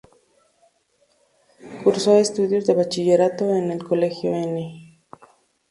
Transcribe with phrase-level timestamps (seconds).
[1.83, 4.97] Cursó estudios de Bachillerato en el Colegio Nª.